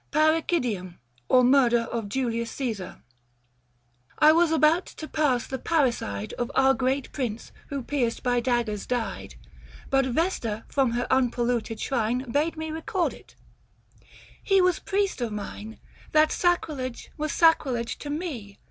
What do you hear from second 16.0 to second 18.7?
750 That sacrilege was sacrilege to me.